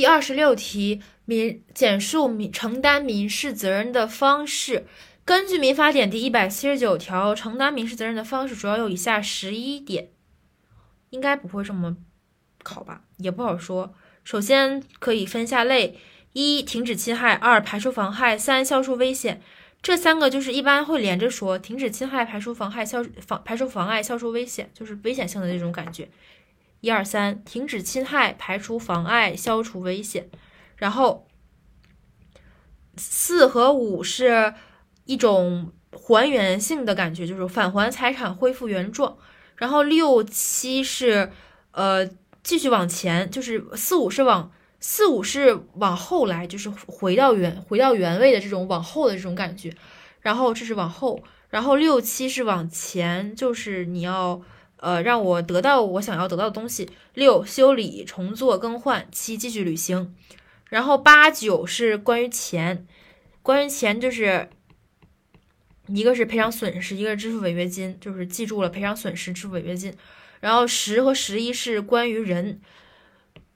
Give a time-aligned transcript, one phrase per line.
[0.00, 4.86] 第二十六题，民简述民承担民事责任的方式。
[5.26, 10.08] 根据民法典第一百七十九条，承担民事责任的方式主要有以下十一点，
[11.10, 11.98] 应该不会这么
[12.62, 13.02] 考吧？
[13.18, 13.94] 也不好说。
[14.24, 15.98] 首先可以分下类：
[16.32, 19.42] 一、停止侵害；二、排除妨害；三、消除危险。
[19.82, 26.08] 这三个就是一般会连着说：停止侵害、排除妨害、消妨排除妨碍、消除危险，就是危险性的这种感觉。
[26.80, 30.30] 一二三，停止侵害、排除妨碍、消除危险。
[30.76, 31.26] 然后
[32.96, 34.54] 四和五是
[35.04, 39.18] 一种还原性的感觉，就是返还财产、恢复原状。
[39.56, 41.30] 然后六七是
[41.72, 42.06] 呃
[42.42, 49.74] 继续往前，就是四五是往四五是往后来，就是回到原回到原位的这种往后的这种感觉。
[50.20, 54.40] 然后这是往后，然后六七是往前，就是你要。
[54.80, 56.88] 呃，让我得到我想要得到的东西。
[57.12, 59.06] 六，修理、重做、更换。
[59.12, 60.14] 七，继续履行。
[60.70, 62.86] 然后八九是关于钱，
[63.42, 64.48] 关于钱就是
[65.88, 69.92] 一个是赔偿损失，一个是支付违约金，就是记住了赔偿损失、支付违约金。
[70.40, 72.62] 然后十和十一是关于人，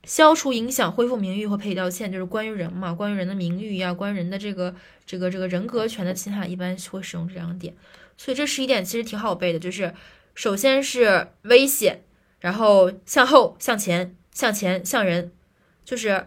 [0.03, 4.75] 消除影响、恢复名誉和赔礼道歉，就是关于人嘛，关于人的名誉呀，关于人的这个
[5.07, 7.75] 这个这个人格权的侵害，一般会使用这两点。
[8.19, 9.95] 所以这十一点其实挺好背的，就是。
[10.35, 12.05] 首先是危险，
[12.41, 15.33] 然后向后、向前、向前、向人，
[15.85, 16.27] 就是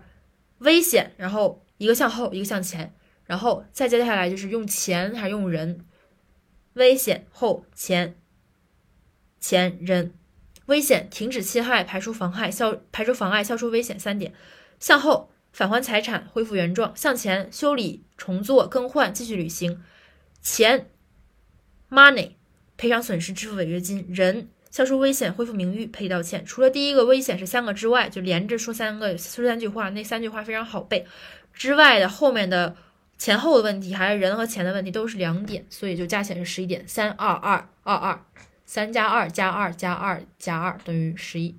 [0.59, 2.93] 危险，然后一个向后，一个向前，
[3.25, 5.85] 然后再接下来就是用钱还是用人？
[6.73, 8.15] 危险后前
[9.39, 10.13] 前人，
[10.67, 14.33] 危险停止侵害、排除妨害、消排除妨碍、消除危险三点，
[14.79, 19.83] 向后返还财产、恢复原状，向前修理、重做、更换、继续履行，
[20.41, 20.89] 钱
[21.89, 22.33] money。
[22.77, 26.45] 赔偿损失、支付违约金，人消除危险、恢复名誉、赔礼道歉。
[26.45, 31.05] 除了第一个危险是三个之外，就连着说三个，说三句话，那三句话非常好背。
[31.53, 32.75] 之外的后面的
[33.17, 36.87] 前后的问题，还是人和钱的问题，都是两点，所以就加起来是十一点。
[36.87, 38.23] 三二二二二，
[38.65, 41.55] 三加二加二加二加二等于十一。